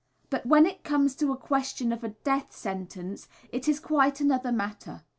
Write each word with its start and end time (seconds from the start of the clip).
But 0.31 0.47
when 0.47 0.65
it 0.65 0.83
comes 0.83 1.13
to 1.17 1.31
a 1.31 1.37
question 1.37 1.91
of 1.93 2.03
a 2.03 2.09
death 2.09 2.53
sentence 2.55 3.27
it 3.51 3.67
is 3.69 3.79
quite 3.79 4.19
another 4.19 4.51
matter. 4.51 5.03